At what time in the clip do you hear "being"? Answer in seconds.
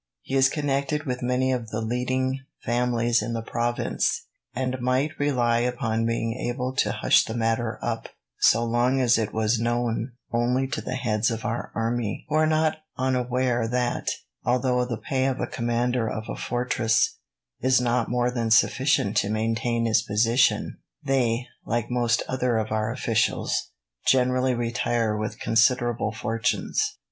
6.07-6.33